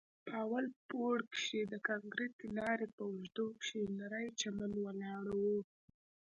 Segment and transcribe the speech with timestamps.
[0.25, 5.43] په اول پوړ کښې د کانکريټي لارې په اوږدو کښې نرى چمن ولاړ و.